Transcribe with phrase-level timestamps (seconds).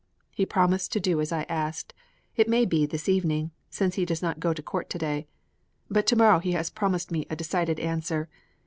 [0.33, 1.93] He promised to do as I asked
[2.35, 5.27] it may be this evening, since he does not go to court to day;
[5.91, 8.27] but to morrow he has promised me a decided answer.